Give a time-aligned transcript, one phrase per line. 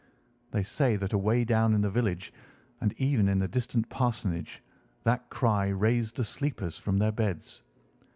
[0.49, 2.33] They say that away down in the village,
[2.79, 4.63] and even in the distant parsonage,
[5.03, 7.61] that cry raised the sleepers from their beds.